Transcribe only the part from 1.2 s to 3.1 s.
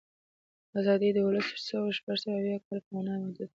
اوولسسوهشپږاویا کال په